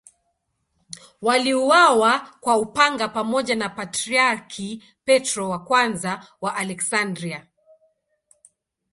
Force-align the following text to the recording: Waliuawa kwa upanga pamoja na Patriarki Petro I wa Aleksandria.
Waliuawa 1.21 2.19
kwa 2.41 2.57
upanga 2.57 3.07
pamoja 3.07 3.55
na 3.55 3.69
Patriarki 3.69 4.83
Petro 5.05 5.67
I 5.75 6.17
wa 6.41 6.55
Aleksandria. 6.55 7.47